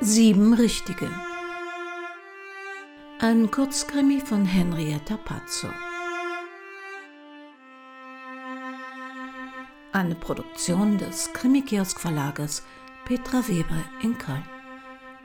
[0.00, 1.08] Sieben Richtige.
[3.20, 5.68] Ein Kurzkrimi von Henrietta Pazzo.
[9.92, 12.64] Eine Produktion des Krimikiosk Verlages
[13.06, 14.44] Petra Weber in Köln.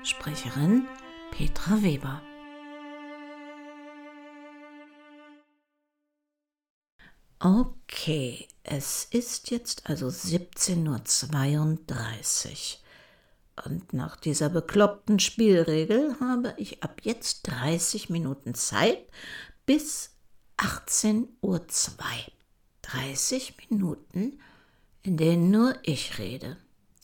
[0.03, 0.87] Sprecherin
[1.31, 2.21] Petra Weber.
[7.39, 12.88] Okay, es ist jetzt also 17.32 Uhr.
[13.65, 18.99] Und nach dieser bekloppten Spielregel habe ich ab jetzt 30 Minuten Zeit
[19.65, 20.15] bis
[20.57, 21.61] 18.02 Uhr.
[22.81, 24.39] 30 Minuten,
[25.03, 26.57] in denen nur ich rede.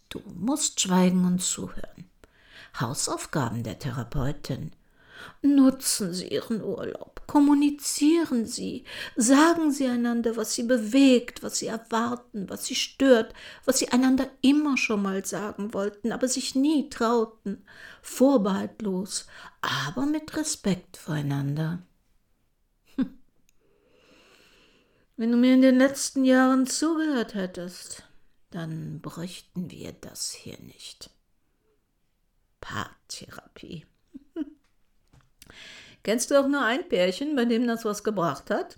[0.10, 2.10] Du musst schweigen und zuhören.
[2.80, 4.72] Hausaufgaben der Therapeutin.
[5.42, 8.84] Nutzen Sie Ihren Urlaub, kommunizieren Sie,
[9.16, 13.34] sagen Sie einander, was Sie bewegt, was Sie erwarten, was Sie stört,
[13.66, 17.66] was Sie einander immer schon mal sagen wollten, aber sich nie trauten,
[18.02, 19.28] vorbehaltlos,
[19.62, 21.84] aber mit Respekt voreinander.
[22.96, 23.20] Hm.
[25.18, 28.04] Wenn du mir in den letzten Jahren zugehört hättest,
[28.52, 31.10] dann bräuchten wir das hier nicht.
[32.62, 33.86] Paartherapie.
[36.06, 38.78] Kennst du auch nur ein Pärchen, bei dem das was gebracht hat?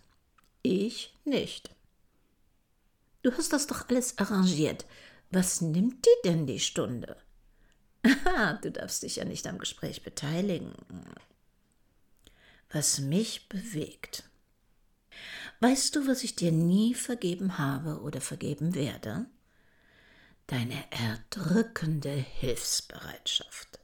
[0.64, 1.69] Ich nicht.
[3.22, 4.86] Du hast das doch alles arrangiert.
[5.30, 7.17] Was nimmt dir denn die Stunde?
[8.03, 10.73] Aha, du darfst dich ja nicht am Gespräch beteiligen.
[12.72, 14.23] Was mich bewegt.
[15.59, 19.25] Weißt du, was ich dir nie vergeben habe oder vergeben werde?
[20.45, 23.81] Deine erdrückende Hilfsbereitschaft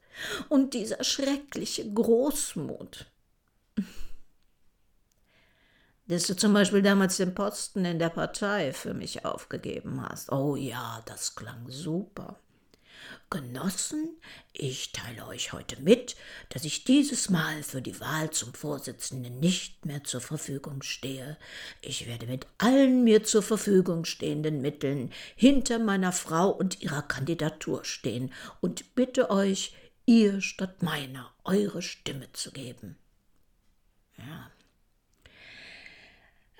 [0.48, 3.08] und dieser schreckliche Großmut
[6.08, 10.32] dass du zum Beispiel damals den Posten in der Partei für mich aufgegeben hast.
[10.32, 12.40] Oh ja, das klang super.
[13.30, 14.10] Genossen,
[14.54, 16.16] ich teile euch heute mit,
[16.50, 21.38] dass ich dieses Mal für die Wahl zum Vorsitzenden nicht mehr zur Verfügung stehe.
[21.82, 27.84] Ich werde mit allen mir zur Verfügung stehenden Mitteln hinter meiner Frau und ihrer Kandidatur
[27.86, 32.98] stehen und bitte euch, ihr statt meiner eure Stimme zu geben.
[34.18, 34.52] Ja.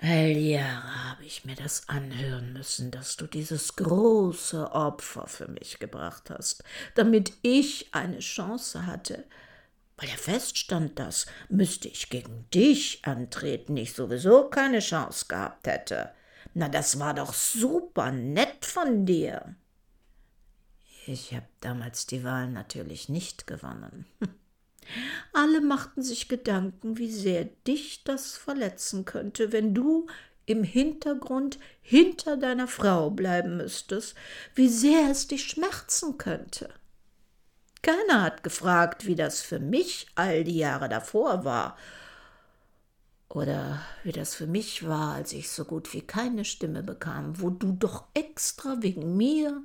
[0.06, 5.78] All Jahre habe ich mir das anhören müssen, dass du dieses große Opfer für mich
[5.78, 6.62] gebracht hast,
[6.94, 9.24] damit ich eine Chance hatte.
[9.96, 16.10] Weil ja feststand, dass, müsste ich gegen dich antreten, ich sowieso keine Chance gehabt hätte.
[16.52, 19.56] Na, das war doch super nett von dir.
[21.06, 24.04] Ich habe damals die Wahl natürlich nicht gewonnen.
[25.32, 30.06] Alle machten sich Gedanken, wie sehr dich das verletzen könnte, wenn du
[30.46, 34.14] im Hintergrund hinter deiner Frau bleiben müsstest,
[34.54, 36.68] wie sehr es dich schmerzen könnte.
[37.82, 41.76] Keiner hat gefragt, wie das für mich all die Jahre davor war,
[43.28, 47.50] oder wie das für mich war, als ich so gut wie keine Stimme bekam, wo
[47.50, 49.62] du doch extra wegen mir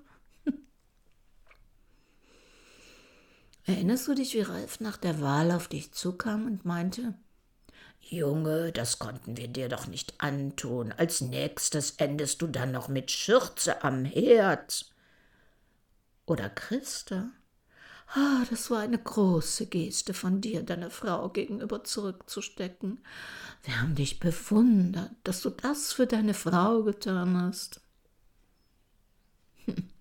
[3.70, 7.14] Erinnerst du dich, wie Ralf nach der Wahl auf dich zukam und meinte,
[8.02, 10.92] Junge, das konnten wir dir doch nicht antun.
[10.92, 14.92] Als nächstes endest du dann noch mit Schürze am Herd.
[16.26, 17.30] Oder Christa?
[18.16, 23.06] Ah, das war eine große Geste von dir, deiner Frau gegenüber zurückzustecken.
[23.62, 27.82] Wir haben dich bewundert, dass du das für deine Frau getan hast.
[29.66, 29.92] Hm.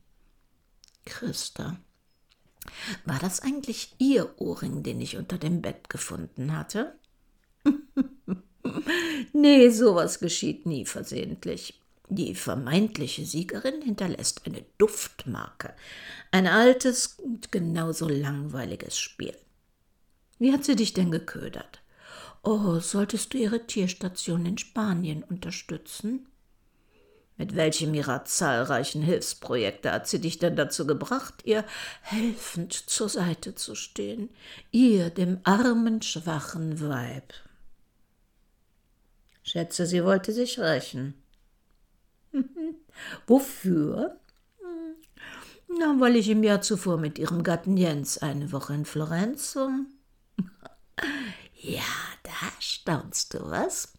[1.04, 1.76] Christa.
[3.04, 6.94] War das eigentlich Ihr Ohrring, den ich unter dem Bett gefunden hatte?
[9.32, 11.80] nee, sowas geschieht nie versehentlich.
[12.10, 15.74] Die vermeintliche Siegerin hinterlässt eine Duftmarke.
[16.30, 19.36] Ein altes und genauso langweiliges Spiel.
[20.38, 21.82] Wie hat sie dich denn geködert?
[22.42, 26.26] Oh, solltest du ihre Tierstation in Spanien unterstützen?
[27.38, 31.64] Mit welchem ihrer zahlreichen Hilfsprojekte hat sie dich denn dazu gebracht, ihr
[32.02, 34.28] helfend zur Seite zu stehen,
[34.72, 37.32] ihr, dem armen, schwachen Weib?
[39.44, 41.14] Schätze, sie wollte sich rächen.
[43.28, 44.18] Wofür?
[45.78, 49.56] Na, weil ich im Jahr zuvor mit ihrem Gatten Jens eine Woche in Florenz
[51.54, 51.82] ja,
[52.24, 53.92] da staunst du was.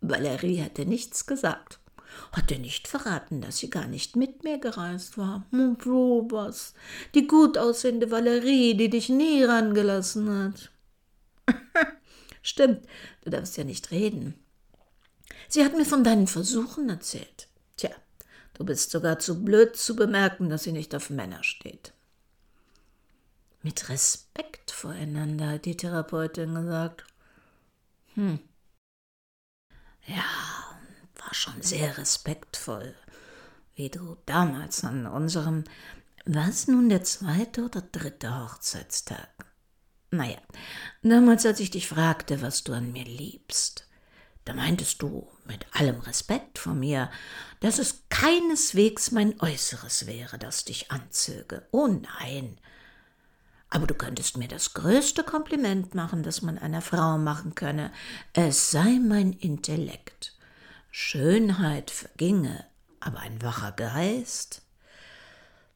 [0.00, 1.78] Valerie hatte nichts gesagt
[2.32, 5.46] hat er nicht verraten, dass sie gar nicht mit mir gereist war.
[5.50, 6.74] Mon was?
[7.14, 10.70] Die gut aussehende Valerie, die dich nie rangelassen hat.
[12.42, 12.86] Stimmt,
[13.24, 14.34] du darfst ja nicht reden.
[15.48, 17.48] Sie hat mir von deinen Versuchen erzählt.
[17.76, 17.90] Tja,
[18.54, 21.92] du bist sogar zu blöd zu bemerken, dass sie nicht auf Männer steht.
[23.62, 27.04] Mit Respekt voreinander, hat die Therapeutin gesagt.
[28.14, 28.38] Hm.
[30.06, 30.24] Ja,
[31.26, 32.94] war schon sehr respektvoll,
[33.74, 35.64] wie du damals an unserem,
[36.24, 39.28] was nun der zweite oder dritte Hochzeitstag?
[40.12, 40.38] Naja,
[41.02, 43.88] damals, als ich dich fragte, was du an mir liebst,
[44.44, 47.10] da meintest du mit allem Respekt vor mir,
[47.58, 51.66] dass es keineswegs mein Äußeres wäre, das dich anzöge.
[51.72, 52.56] Oh nein.
[53.68, 57.92] Aber du könntest mir das größte Kompliment machen, das man einer Frau machen könne.
[58.32, 60.35] Es sei mein Intellekt.
[60.98, 62.64] Schönheit verginge,
[63.00, 64.62] aber ein wacher Geist.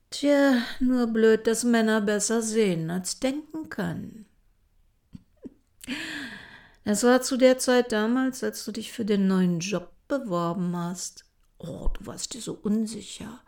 [0.08, 4.24] Tja, nur blöd, dass Männer besser sehen als denken können.
[6.84, 11.26] Es war zu der Zeit damals, als du dich für den neuen Job beworben hast.
[11.58, 13.42] Oh, du warst dir so unsicher,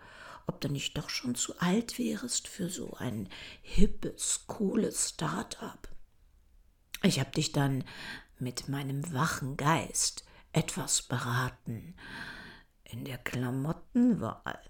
[0.47, 3.31] ob du nicht doch schon zu alt wärest für so ein
[3.63, 5.89] hippes, cooles Start-up.
[7.03, 7.85] Ich hab dich dann
[8.39, 11.95] mit meinem wachen Geist etwas beraten
[12.85, 14.61] in der Klamottenwahl.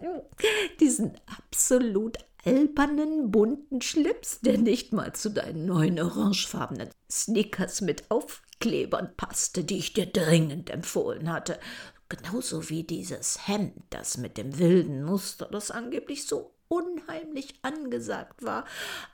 [0.80, 9.14] Diesen absolut albernen, bunten Schlips, der nicht mal zu deinen neuen orangefarbenen Snickers mit Aufklebern
[9.16, 11.60] passte, die ich dir dringend empfohlen hatte.
[12.08, 18.64] Genauso wie dieses Hemd, das mit dem wilden Muster, das angeblich so unheimlich angesagt war,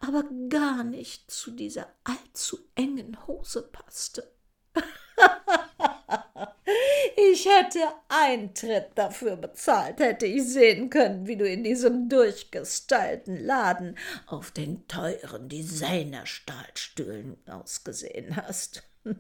[0.00, 4.35] aber gar nicht zu dieser allzu engen Hose passte.
[7.32, 13.96] Ich hätte Eintritt dafür bezahlt, hätte ich sehen können, wie du in diesem durchgestylten Laden
[14.26, 18.82] auf den teuren Designerstahlstühlen ausgesehen hast.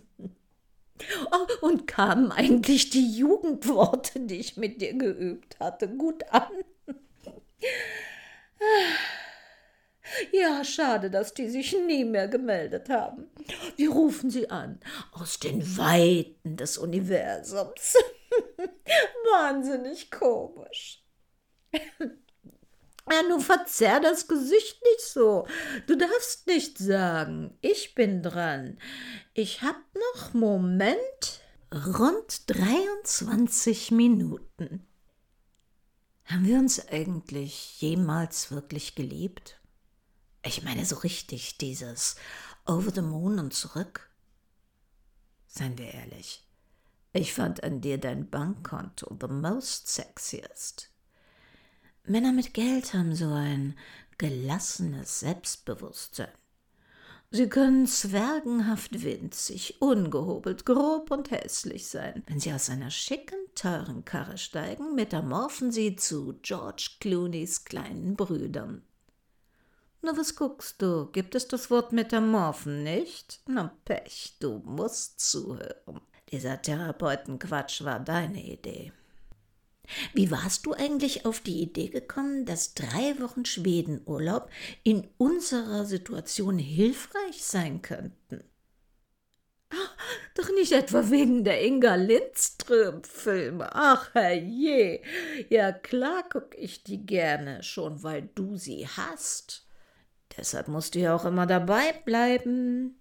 [1.30, 6.48] Oh, und kamen eigentlich die Jugendworte, die ich mit dir geübt hatte, gut an?
[10.32, 13.28] Ja, schade, dass die sich nie mehr gemeldet haben.
[13.76, 14.80] Wir rufen sie an
[15.12, 17.96] aus den Weiten des Universums.
[19.32, 21.02] Wahnsinnig komisch.
[23.08, 25.46] Ja, nun verzerr das Gesicht nicht so.
[25.86, 28.78] Du darfst nicht sagen, ich bin dran.
[29.32, 31.40] Ich hab noch, Moment,
[31.72, 34.84] rund 23 Minuten.
[36.24, 39.60] Haben wir uns eigentlich jemals wirklich geliebt?
[40.46, 42.14] Ich meine so richtig dieses
[42.66, 44.08] Over the Moon und zurück.
[45.48, 46.46] Seien wir ehrlich.
[47.12, 50.90] Ich fand an dir dein Bankkonto the most sexiest.
[52.04, 53.76] Männer mit Geld haben so ein
[54.18, 56.30] gelassenes Selbstbewusstsein.
[57.32, 62.22] Sie können zwergenhaft winzig, ungehobelt, grob und hässlich sein.
[62.28, 68.85] Wenn sie aus einer schicken, teuren Karre steigen, metamorphen sie zu George Clooneys kleinen Brüdern.
[70.06, 71.06] Na, was guckst du?
[71.10, 73.40] Gibt es das Wort Metamorphen nicht?
[73.48, 76.00] Na, Pech, du musst zuhören.
[76.30, 78.92] Dieser Therapeutenquatsch war deine Idee.
[80.14, 84.48] Wie warst du eigentlich auf die Idee gekommen, dass drei Wochen Schwedenurlaub
[84.84, 88.44] in unserer Situation hilfreich sein könnten?
[90.36, 93.70] Doch nicht etwa wegen der Inga Lindström-Filme.
[93.74, 95.02] Ach, herrje.
[95.48, 99.65] Ja, klar guck ich die gerne, schon weil du sie hast.
[100.36, 102.98] Deshalb musst du ja auch immer dabei bleiben.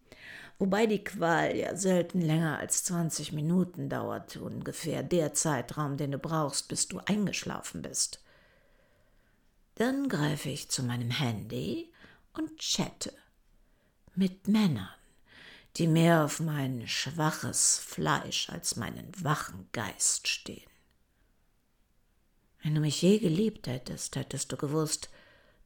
[0.57, 6.17] Wobei die Qual ja selten länger als 20 Minuten dauert, ungefähr der Zeitraum, den du
[6.17, 8.21] brauchst, bis du eingeschlafen bist.
[9.75, 11.91] Dann greife ich zu meinem Handy
[12.33, 13.11] und chatte
[14.15, 14.87] mit Männern,
[15.75, 20.69] die mehr auf mein schwaches Fleisch als meinen wachen Geist stehen.
[22.63, 25.09] Wenn du mich je geliebt hättest, hättest du gewusst,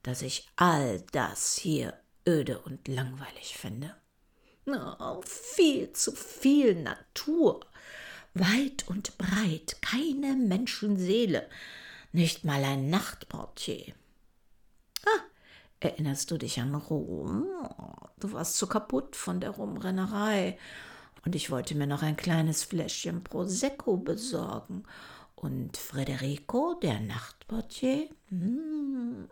[0.03, 1.93] dass ich all das hier
[2.27, 3.95] öde und langweilig finde.
[4.67, 7.61] Oh, viel zu viel Natur,
[8.33, 11.49] weit und breit, keine Menschenseele,
[12.11, 13.93] nicht mal ein Nachtportier.
[15.05, 15.21] Ah,
[15.79, 17.47] erinnerst du dich an Rom?
[18.19, 20.57] Du warst zu kaputt von der Rumrennerei
[21.25, 24.83] und ich wollte mir noch ein kleines Fläschchen Prosecco besorgen.
[25.35, 29.29] Und Federico, der Nachtportier, hm,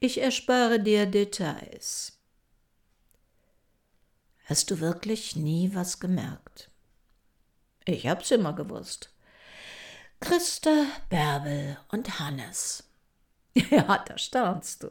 [0.00, 2.18] ich erspare dir Details.
[4.44, 6.70] Hast du wirklich nie was gemerkt?
[7.84, 9.12] Ich hab's immer gewusst.
[10.20, 12.84] Christa, Bärbel und Hannes.
[13.70, 14.90] Ja, da staunst du.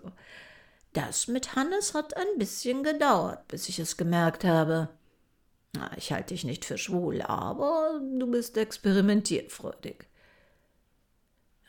[0.94, 4.90] Das mit Hannes hat ein bisschen gedauert, bis ich es gemerkt habe.
[5.96, 10.06] Ich halte dich nicht für schwul, aber du bist experimentierfreudig.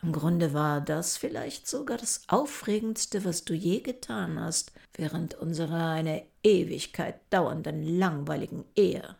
[0.03, 5.91] Im Grunde war das vielleicht sogar das Aufregendste, was du je getan hast, während unserer
[5.91, 9.15] eine Ewigkeit dauernden langweiligen Ehe.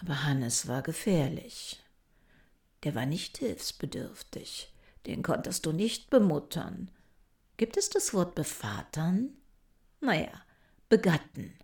[0.00, 1.82] Aber Hannes war gefährlich.
[2.84, 4.74] Der war nicht hilfsbedürftig.
[5.06, 6.90] Den konntest du nicht bemuttern.
[7.56, 9.30] Gibt es das Wort bevatern?
[10.00, 10.42] Naja,
[10.90, 11.54] begatten.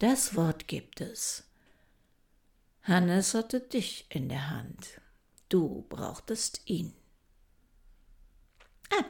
[0.00, 1.44] Das Wort gibt es.
[2.82, 5.00] Hannes hatte dich in der Hand.
[5.48, 6.92] Du brauchtest ihn.
[8.90, 9.04] Ah,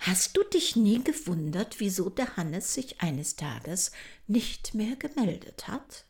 [0.00, 3.92] hast du dich nie gewundert, wieso der Hannes sich eines Tages
[4.26, 6.04] nicht mehr gemeldet hat?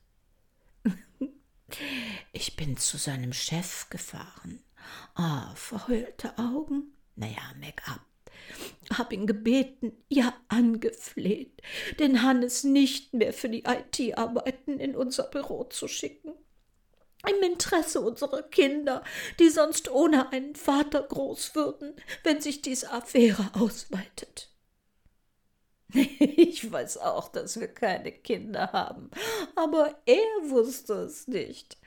[2.33, 4.63] ich bin zu seinem Chef gefahren.
[5.15, 6.95] Ah, verheulte Augen.
[7.15, 8.01] Naja, Make-up.
[8.91, 11.61] Hab ihn gebeten, ja angefleht,
[11.99, 16.35] den Hannes nicht mehr für die IT-Arbeiten in unser Büro zu schicken
[17.29, 19.03] im Interesse unserer Kinder,
[19.39, 24.51] die sonst ohne einen Vater groß würden, wenn sich diese Affäre ausweitet.
[26.19, 29.11] Ich weiß auch, dass wir keine Kinder haben,
[29.55, 31.79] aber er wusste es nicht.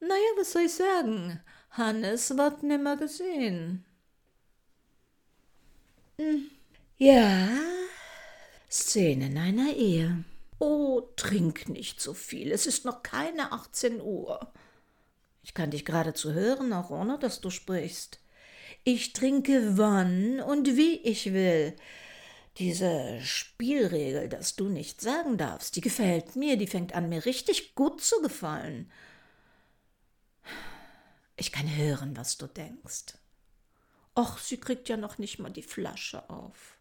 [0.00, 1.40] Naja, was soll ich sagen?
[1.70, 3.84] Hannes wird nimmer gesehen.
[6.18, 6.50] Hm.
[6.96, 7.48] Ja,
[8.70, 10.24] Szenen einer Ehe.
[10.58, 14.52] Oh, trink nicht so viel, es ist noch keine achtzehn Uhr.
[15.48, 18.20] Ich kann dich geradezu hören, auch ohne dass du sprichst.
[18.84, 21.74] Ich trinke wann und wie ich will.
[22.58, 27.74] Diese Spielregel, dass du nicht sagen darfst, die gefällt mir, die fängt an, mir richtig
[27.74, 28.92] gut zu gefallen.
[31.38, 33.14] Ich kann hören, was du denkst.
[34.18, 36.76] Och, sie kriegt ja noch nicht mal die Flasche auf.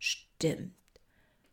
[0.00, 0.74] Stimmt.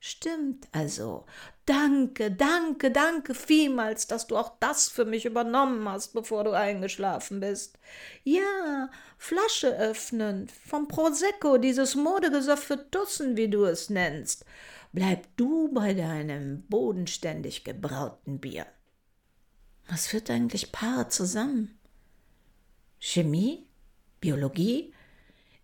[0.07, 1.25] Stimmt also.
[1.65, 7.39] Danke, danke, danke vielmals, dass du auch das für mich übernommen hast, bevor du eingeschlafen
[7.39, 7.79] bist.
[8.23, 14.45] Ja, Flasche öffnen, vom Prosecco, dieses Modegesöff für Dussen, wie du es nennst.
[14.93, 18.67] Bleib du bei deinem bodenständig gebrauten Bier.
[19.87, 21.79] Was führt eigentlich Paare zusammen?
[22.99, 23.65] Chemie?
[24.21, 24.93] Biologie?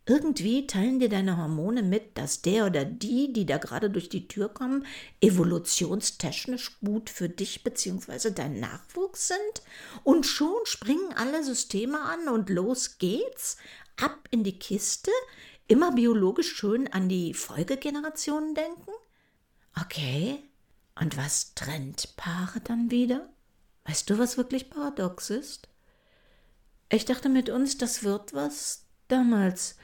[0.07, 4.27] Irgendwie teilen dir deine Hormone mit, dass der oder die, die da gerade durch die
[4.27, 4.85] Tür kommen,
[5.21, 8.31] evolutionstechnisch gut für dich bzw.
[8.31, 9.61] deinen Nachwuchs sind?
[10.03, 13.57] Und schon springen alle Systeme an und los geht's?
[14.01, 15.11] Ab in die Kiste?
[15.67, 18.91] Immer biologisch schön an die Folgegenerationen denken?
[19.79, 20.43] Okay.
[20.99, 23.29] Und was trennt Paare dann wieder?
[23.85, 25.67] Weißt du, was wirklich paradox ist?
[26.89, 29.77] Ich dachte mit uns, das wird was damals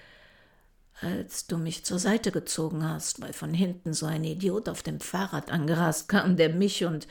[1.00, 5.00] als du mich zur Seite gezogen hast, weil von hinten so ein Idiot auf dem
[5.00, 7.08] Fahrrad angerast kam, der mich und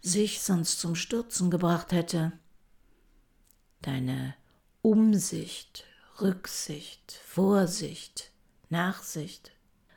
[0.00, 2.32] sich sonst zum Stürzen gebracht hätte.
[3.82, 4.34] Deine
[4.80, 5.84] Umsicht,
[6.20, 8.30] Rücksicht, Vorsicht,
[8.70, 9.52] Nachsicht.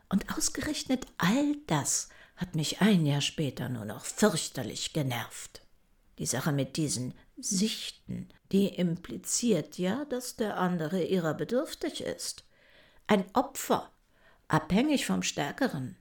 [0.10, 5.62] Und ausgerechnet all das hat mich ein Jahr später nur noch fürchterlich genervt.
[6.17, 12.43] Die Sache mit diesen Sichten, die impliziert ja, dass der andere ihrer bedürftig ist
[13.09, 13.91] ein Opfer,
[14.47, 15.97] abhängig vom Stärkeren.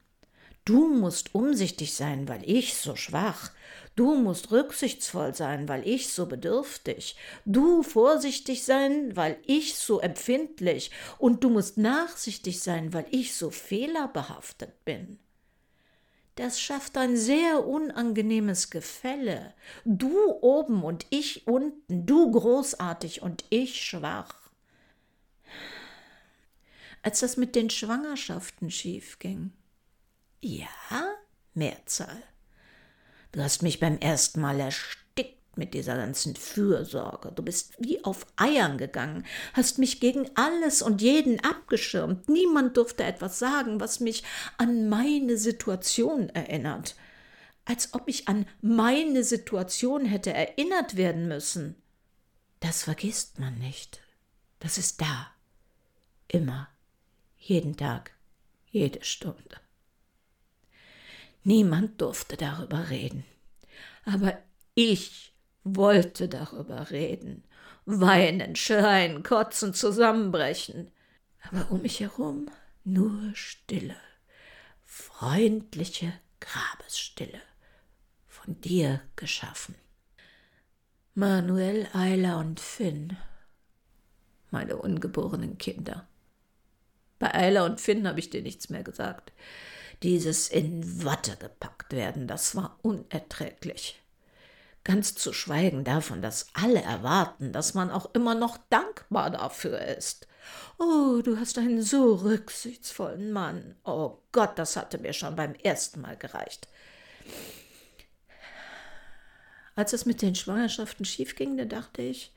[0.66, 3.50] Du musst umsichtig sein, weil ich so schwach.
[3.96, 7.16] Du musst rücksichtsvoll sein, weil ich so bedürftig.
[7.46, 10.90] Du vorsichtig sein, weil ich so empfindlich.
[11.16, 15.18] Und du musst nachsichtig sein, weil ich so fehlerbehaftet bin.
[16.34, 19.54] Das schafft ein sehr unangenehmes Gefälle.
[19.86, 20.12] Du
[20.42, 24.37] oben und ich unten, du großartig und ich schwach
[27.02, 29.52] als das mit den Schwangerschaften schief ging.
[30.40, 30.68] Ja,
[31.54, 32.22] Mehrzahl.
[33.32, 37.32] Du hast mich beim ersten Mal erstickt mit dieser ganzen Fürsorge.
[37.32, 42.28] Du bist wie auf Eiern gegangen, hast mich gegen alles und jeden abgeschirmt.
[42.28, 44.22] Niemand durfte etwas sagen, was mich
[44.56, 46.94] an meine Situation erinnert.
[47.64, 51.74] Als ob ich an meine Situation hätte erinnert werden müssen.
[52.60, 54.00] Das vergisst man nicht.
[54.60, 55.32] Das ist da.
[56.28, 56.68] Immer
[57.38, 58.12] jeden Tag,
[58.70, 59.56] jede Stunde.
[61.44, 63.24] Niemand durfte darüber reden,
[64.04, 64.38] aber
[64.74, 65.32] ich
[65.64, 67.44] wollte darüber reden,
[67.84, 70.90] weinen, schreien, kotzen, zusammenbrechen,
[71.42, 72.50] aber um mich herum
[72.84, 73.96] nur Stille,
[74.84, 77.40] freundliche Grabesstille,
[78.26, 79.74] von dir geschaffen.
[81.14, 83.16] Manuel, Ayla und Finn,
[84.50, 86.06] meine ungeborenen Kinder.
[87.18, 89.32] Bei Eiler und Finn habe ich dir nichts mehr gesagt.
[90.02, 94.00] Dieses in Watte gepackt werden, das war unerträglich.
[94.84, 100.28] Ganz zu schweigen davon, dass alle erwarten, dass man auch immer noch dankbar dafür ist.
[100.78, 103.74] Oh, du hast einen so rücksichtsvollen Mann.
[103.84, 106.68] Oh Gott, das hatte mir schon beim ersten Mal gereicht.
[109.74, 112.32] Als es mit den Schwangerschaften schiefging, da dachte ich,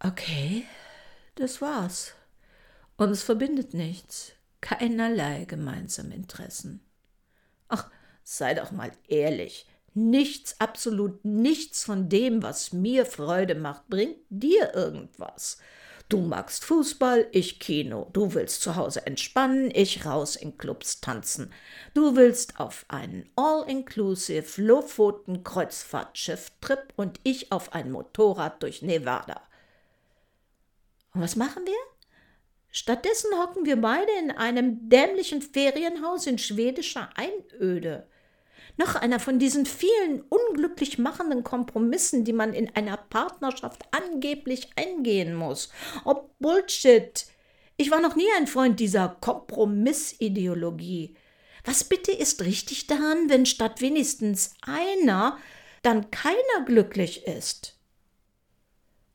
[0.00, 0.64] okay,
[1.34, 2.14] das war's.
[2.98, 6.84] Uns verbindet nichts, keinerlei gemeinsame Interessen.
[7.68, 7.88] Ach,
[8.24, 9.66] sei doch mal ehrlich.
[9.94, 15.58] Nichts, absolut nichts von dem, was mir Freude macht, bringt dir irgendwas.
[16.08, 18.10] Du magst Fußball, ich Kino.
[18.12, 21.52] Du willst zu Hause entspannen, ich raus in Clubs tanzen.
[21.94, 29.40] Du willst auf einen All-Inclusive Lofoten Kreuzfahrtschiff-Trip und ich auf ein Motorrad durch Nevada.
[31.14, 31.87] Und was machen wir?
[32.70, 38.06] Stattdessen hocken wir beide in einem dämlichen Ferienhaus in schwedischer Einöde.
[38.76, 45.34] Noch einer von diesen vielen unglücklich machenden Kompromissen, die man in einer Partnerschaft angeblich eingehen
[45.34, 45.70] muss.
[46.04, 47.26] Oh Bullshit!
[47.76, 51.16] Ich war noch nie ein Freund dieser Kompromissideologie.
[51.64, 55.38] Was bitte ist richtig daran, wenn statt wenigstens einer
[55.82, 57.77] dann keiner glücklich ist?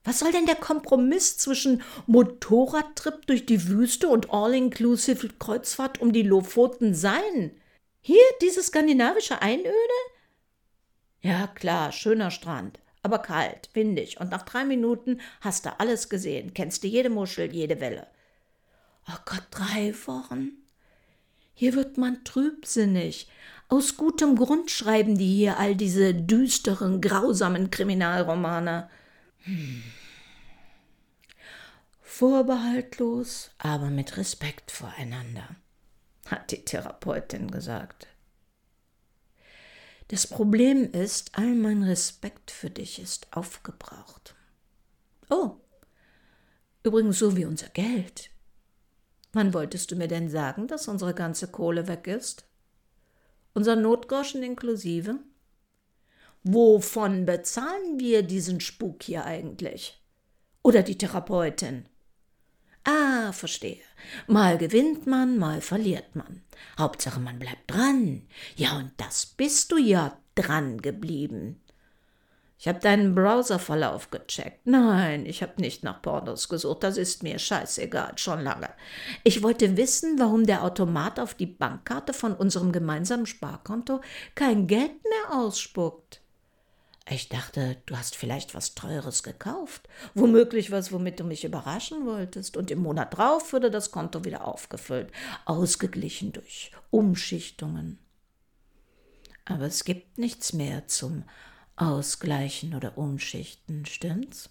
[0.04, 6.22] Was soll denn der Kompromiss zwischen Motorradtrip durch die Wüste und All-Inclusive Kreuzfahrt um die
[6.22, 7.52] Lofoten sein?
[8.00, 9.72] Hier, diese skandinavische Einöde?
[11.22, 16.52] Ja, klar, schöner Strand, aber kalt, windig und nach drei Minuten hast du alles gesehen,
[16.52, 18.06] kennst du jede Muschel, jede Welle.
[19.08, 20.50] Oh Gott, drei Wochen?
[21.54, 23.28] Hier wird man trübsinnig.
[23.68, 28.90] Aus gutem Grund schreiben die hier all diese düsteren, grausamen Kriminalromane.
[32.00, 35.56] Vorbehaltlos, aber mit Respekt voreinander
[36.26, 38.06] hat die Therapeutin gesagt.
[40.08, 44.34] Das Problem ist, all mein Respekt für dich ist aufgebraucht.
[45.28, 45.56] Oh,
[46.82, 48.30] übrigens so wie unser Geld.
[49.32, 52.44] Wann wolltest du mir denn sagen, dass unsere ganze Kohle weg ist?
[53.54, 55.18] Unser Notgroschen inklusive?
[56.44, 59.98] Wovon bezahlen wir diesen Spuk hier eigentlich?
[60.62, 61.86] Oder die Therapeutin?
[62.84, 63.80] Ah, verstehe.
[64.26, 66.42] Mal gewinnt man, mal verliert man.
[66.78, 68.28] Hauptsache, man bleibt dran.
[68.56, 71.62] Ja, und das bist du ja dran geblieben.
[72.58, 74.66] Ich habe deinen Browserverlauf gecheckt.
[74.66, 76.82] Nein, ich habe nicht nach Pornos gesucht.
[76.82, 78.68] Das ist mir scheißegal, schon lange.
[79.22, 84.02] Ich wollte wissen, warum der Automat auf die Bankkarte von unserem gemeinsamen Sparkonto
[84.34, 86.20] kein Geld mehr ausspuckt.
[87.06, 89.88] Ich dachte, du hast vielleicht was Teures gekauft.
[90.14, 92.56] Womöglich was, womit du mich überraschen wolltest.
[92.56, 95.12] Und im Monat drauf würde das Konto wieder aufgefüllt,
[95.44, 97.98] ausgeglichen durch Umschichtungen.
[99.44, 101.24] Aber es gibt nichts mehr zum
[101.76, 104.48] Ausgleichen oder Umschichten, stimmt's?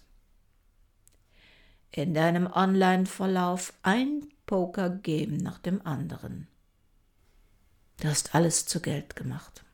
[1.90, 6.46] In deinem Online-Verlauf ein Poker-Game nach dem anderen.
[8.00, 9.64] Du hast alles zu Geld gemacht.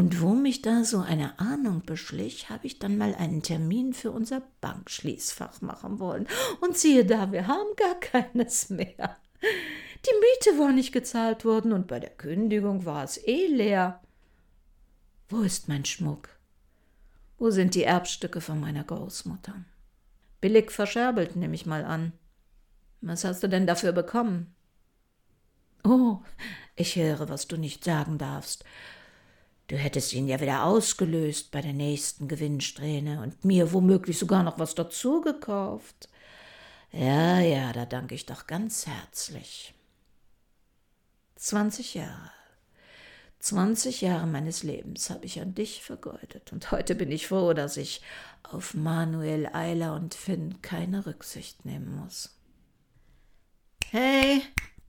[0.00, 4.12] Und wo mich da so eine Ahnung beschlich, habe ich dann mal einen Termin für
[4.12, 6.26] unser Bankschließfach machen wollen.
[6.62, 9.18] Und siehe da, wir haben gar keines mehr.
[9.42, 14.00] Die Miete war nicht gezahlt worden und bei der Kündigung war es eh leer.
[15.28, 16.30] Wo ist mein Schmuck?
[17.36, 19.66] Wo sind die Erbstücke von meiner Großmutter?
[20.40, 22.14] Billig verscherbelt, nehme ich mal an.
[23.02, 24.54] Was hast du denn dafür bekommen?
[25.84, 26.20] Oh,
[26.74, 28.64] ich höre, was du nicht sagen darfst.
[29.70, 34.58] Du hättest ihn ja wieder ausgelöst bei der nächsten Gewinnsträhne und mir womöglich sogar noch
[34.58, 36.08] was dazu gekauft.
[36.90, 39.72] Ja, ja, da danke ich doch ganz herzlich.
[41.36, 42.32] Zwanzig Jahre.
[43.38, 47.76] Zwanzig Jahre meines Lebens habe ich an dich vergeudet und heute bin ich froh, dass
[47.76, 48.02] ich
[48.42, 52.36] auf Manuel Eiler und Finn keine Rücksicht nehmen muss.
[53.92, 54.42] Hey,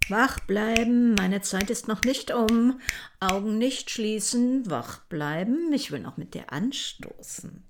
[0.10, 2.82] Wach bleiben, meine Zeit ist noch nicht um.
[3.20, 5.72] Augen nicht schließen, wach bleiben.
[5.72, 7.64] Ich will noch mit dir anstoßen.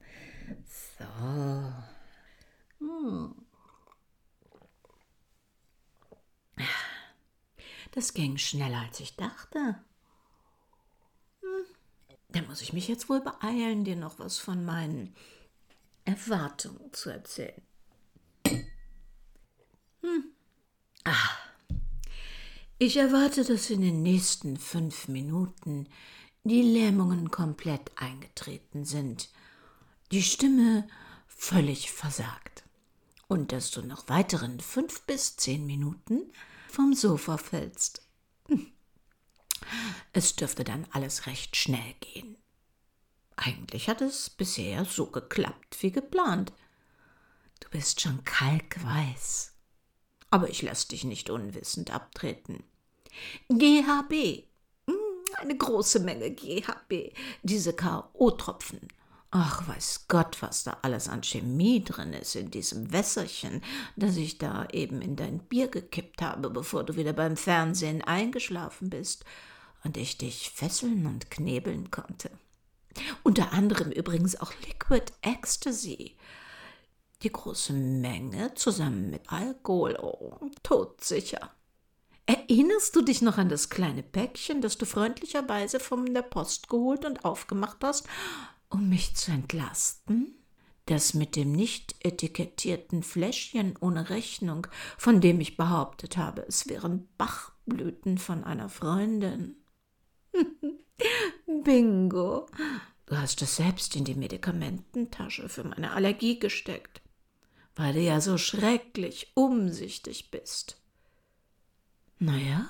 [0.98, 1.74] So.
[2.80, 3.36] Hm.
[7.92, 9.84] Das ging schneller, als ich dachte.
[11.42, 11.66] Hm.
[12.30, 15.16] Dann muss ich mich jetzt wohl beeilen, dir noch was von meinen
[16.06, 17.62] Erwartungen zu erzählen.
[20.02, 20.32] Hm.
[21.04, 21.51] Ah.
[22.84, 25.88] Ich erwarte, dass in den nächsten fünf Minuten
[26.44, 29.30] die Lähmungen komplett eingetreten sind,
[30.12, 30.88] die Stimme
[31.28, 32.64] völlig versagt
[33.28, 36.32] und dass du noch weiteren fünf bis zehn Minuten
[36.70, 38.02] vom Sofa fällst.
[40.12, 42.36] Es dürfte dann alles recht schnell gehen.
[43.36, 46.52] Eigentlich hat es bisher so geklappt wie geplant.
[47.60, 49.54] Du bist schon kalkweiß.
[50.32, 52.64] aber ich lass dich nicht unwissend abtreten.
[53.50, 54.44] GHB.
[54.88, 54.96] Hm,
[55.38, 57.14] eine große Menge GHB.
[57.44, 58.88] Diese K.O.-Tropfen.
[59.34, 63.64] Ach, weiß Gott, was da alles an Chemie drin ist in diesem Wässerchen,
[63.96, 68.90] das ich da eben in dein Bier gekippt habe, bevor du wieder beim Fernsehen eingeschlafen
[68.90, 69.24] bist
[69.86, 72.30] und ich dich fesseln und knebeln konnte.
[73.24, 76.18] Unter anderem übrigens auch Liquid Ecstasy.
[77.24, 81.52] Die große Menge zusammen mit Alkohol, oh, todsicher.
[82.32, 87.04] Erinnerst du dich noch an das kleine Päckchen, das du freundlicherweise von der Post geholt
[87.04, 88.08] und aufgemacht hast,
[88.70, 90.36] um mich zu entlasten?
[90.86, 94.68] Das mit dem nicht etikettierten Fläschchen ohne Rechnung,
[94.98, 99.58] von dem ich behauptet habe, es wären Bachblüten von einer Freundin.
[101.66, 102.46] Bingo,
[103.08, 107.02] du hast es selbst in die Medikamententasche für meine Allergie gesteckt,
[107.76, 110.81] weil du ja so schrecklich umsichtig bist.
[112.24, 112.70] Naja,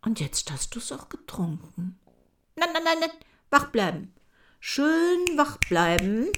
[0.00, 1.98] und jetzt hast du's auch getrunken.
[2.56, 3.10] Nein, nein, nein, nein,
[3.50, 4.14] wach bleiben.
[4.58, 6.28] Schön wach bleiben.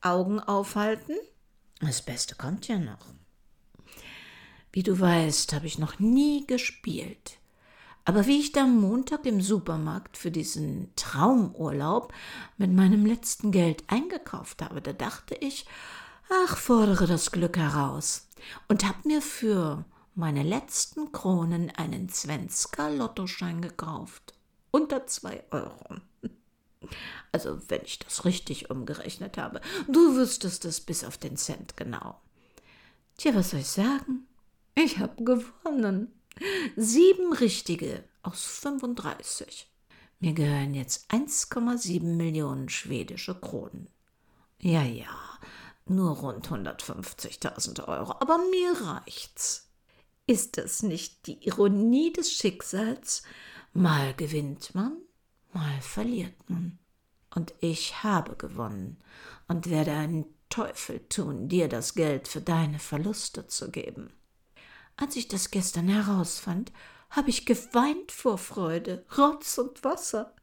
[0.00, 1.14] Augen aufhalten.
[1.78, 3.06] Das Beste kommt ja noch.
[4.72, 7.38] Wie du weißt, habe ich noch nie gespielt.
[8.04, 12.12] Aber wie ich da am Montag im Supermarkt für diesen Traumurlaub
[12.58, 15.66] mit meinem letzten Geld eingekauft habe, da dachte ich,
[16.28, 18.28] ach, fordere das Glück heraus
[18.66, 19.84] und habe mir für
[20.20, 24.34] meine letzten Kronen einen Svenska Lottoschein gekauft.
[24.70, 25.96] Unter zwei Euro.
[27.30, 29.60] Also, wenn ich das richtig umgerechnet habe.
[29.86, 32.20] Du wüsstest es bis auf den Cent genau.
[33.18, 34.26] Tja, was soll ich sagen?
[34.74, 36.10] Ich habe gewonnen.
[36.74, 39.70] Sieben richtige aus 35.
[40.18, 43.88] Mir gehören jetzt 1,7 Millionen schwedische Kronen.
[44.58, 45.38] Ja, ja,
[45.86, 49.69] nur rund 150.000 Euro, aber mir reicht's.
[50.30, 53.24] Ist das nicht die Ironie des Schicksals?
[53.72, 54.96] Mal gewinnt man,
[55.52, 56.78] mal verliert man.
[57.34, 58.98] Und ich habe gewonnen
[59.48, 64.12] und werde einen Teufel tun, dir das Geld für deine Verluste zu geben.
[64.94, 66.70] Als ich das gestern herausfand,
[67.10, 70.36] habe ich geweint vor Freude, Rotz und Wasser.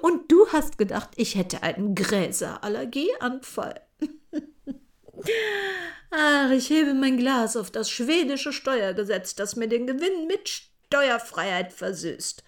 [0.00, 3.82] Und du hast gedacht, ich hätte einen Gräserallergieanfall.
[6.10, 11.72] Ach, ich hebe mein Glas auf das schwedische Steuergesetz, das mir den Gewinn mit Steuerfreiheit
[11.72, 12.42] versüßt.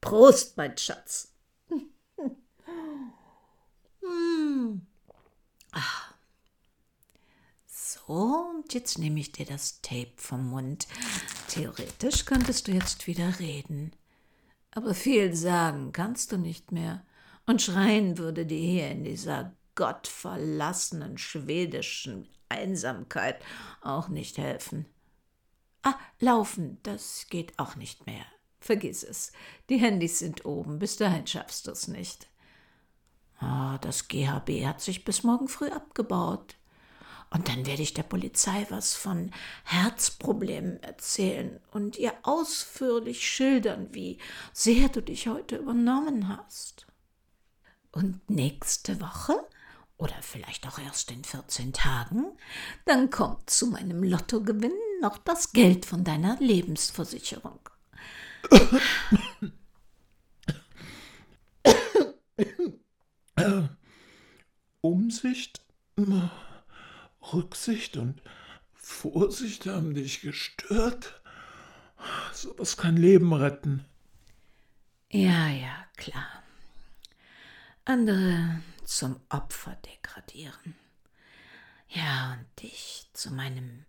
[0.00, 1.34] Prost, mein Schatz.
[4.00, 4.86] hm.
[5.72, 6.14] Ach.
[7.66, 8.14] So,
[8.54, 10.86] und jetzt nehme ich dir das Tape vom Mund.
[11.48, 13.92] Theoretisch könntest du jetzt wieder reden.
[14.70, 17.04] Aber viel sagen kannst du nicht mehr.
[17.46, 23.42] Und schreien würde dir hier in dieser gottverlassenen schwedischen Einsamkeit
[23.80, 24.86] auch nicht helfen.
[25.82, 28.24] Ah, laufen, das geht auch nicht mehr.
[28.60, 29.32] Vergiss es.
[29.70, 30.78] Die Handys sind oben.
[30.78, 32.28] Bis dahin schaffst du es nicht.
[33.38, 36.56] Ah, das GHB hat sich bis morgen früh abgebaut.
[37.30, 39.30] Und dann werde ich der Polizei was von
[39.64, 44.18] Herzproblemen erzählen und ihr ausführlich schildern, wie
[44.52, 46.86] sehr du dich heute übernommen hast.
[47.92, 49.46] Und nächste Woche
[50.00, 52.24] oder vielleicht auch erst in 14 Tagen,
[52.86, 57.60] dann kommt zu meinem Lottogewinn noch das Geld von deiner Lebensversicherung.
[64.80, 65.60] Umsicht,
[67.32, 68.22] Rücksicht und
[68.72, 71.20] Vorsicht haben dich gestört.
[72.32, 73.84] So was kann Leben retten.
[75.10, 76.39] Ja, ja, klar.
[77.90, 80.76] Andere zum Opfer degradieren.
[81.88, 83.84] Ja, und dich zu meinem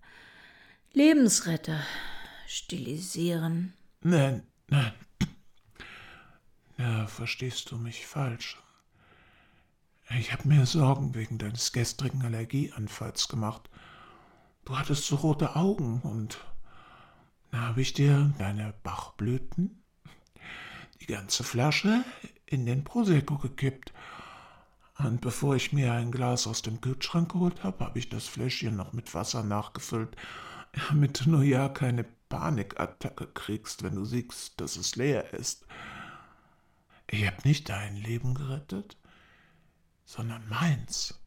[0.92, 1.80] Lebensretter
[2.48, 3.76] stilisieren.
[4.02, 4.94] Nein, nein.
[6.80, 8.58] Ja, verstehst du mich falsch.
[10.18, 13.70] Ich habe mir Sorgen wegen deines gestrigen Allergieanfalls gemacht.
[14.66, 16.40] Du hattest so rote Augen und
[17.52, 19.81] da habe ich dir deine Bachblüten,
[21.02, 22.04] die ganze Flasche
[22.46, 23.92] in den Prosecco gekippt
[25.04, 28.76] und bevor ich mir ein Glas aus dem Kühlschrank geholt habe, habe ich das Fläschchen
[28.76, 30.16] noch mit Wasser nachgefüllt,
[30.90, 35.66] damit du nur ja keine Panikattacke kriegst, wenn du siehst, dass es leer ist.
[37.10, 38.98] Ich habe nicht dein Leben gerettet,
[40.06, 41.20] sondern meins.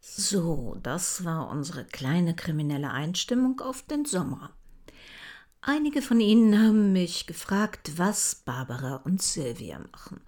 [0.00, 4.50] So, das war unsere kleine kriminelle Einstimmung auf den Sommer.
[5.66, 10.20] Einige von Ihnen haben mich gefragt, was Barbara und Sylvia machen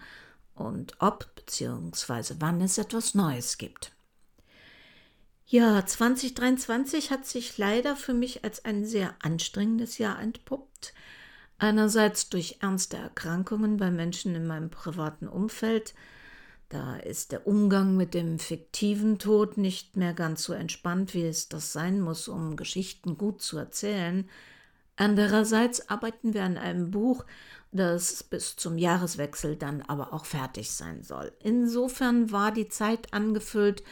[0.54, 2.36] und ob bzw.
[2.38, 3.92] wann es etwas Neues gibt.
[5.44, 10.94] Ja, 2023 hat sich leider für mich als ein sehr anstrengendes Jahr entpuppt.
[11.58, 15.92] Einerseits durch ernste Erkrankungen bei Menschen in meinem privaten Umfeld,
[16.70, 21.50] da ist der Umgang mit dem fiktiven Tod nicht mehr ganz so entspannt, wie es
[21.50, 24.30] das sein muss, um Geschichten gut zu erzählen.
[24.96, 27.24] Andererseits arbeiten wir an einem Buch,
[27.70, 31.32] das bis zum Jahreswechsel dann aber auch fertig sein soll.
[31.42, 33.82] Insofern war die Zeit angefüllt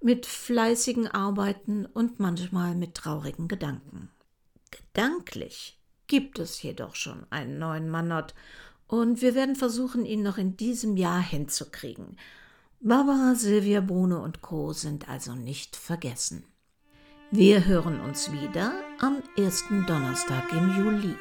[0.00, 4.10] mit fleißigen Arbeiten und manchmal mit traurigen Gedanken.
[4.70, 8.34] Gedanklich gibt es jedoch schon einen neuen Manott
[8.86, 12.18] und wir werden versuchen, ihn noch in diesem Jahr hinzukriegen.
[12.80, 14.72] Barbara, Silvia, Bruno und Co.
[14.72, 16.44] sind also nicht vergessen.
[17.34, 21.16] Wir hören uns wieder am ersten Donnerstag im Juli.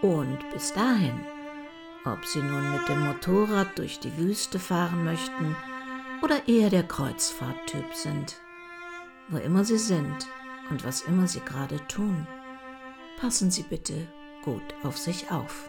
[0.00, 1.20] Und bis dahin,
[2.06, 5.54] ob Sie nun mit dem Motorrad durch die Wüste fahren möchten
[6.22, 8.40] oder eher der Kreuzfahrttyp sind,
[9.28, 10.26] wo immer Sie sind
[10.70, 12.26] und was immer Sie gerade tun,
[13.20, 14.08] passen Sie bitte
[14.42, 15.68] gut auf sich auf.